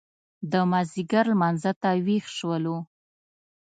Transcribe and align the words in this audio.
د 0.51 0.53
مازیګر 0.71 1.25
لمانځه 1.31 1.71
ته 1.81 1.89
وېښ 2.05 2.25
شولو. 2.37 2.77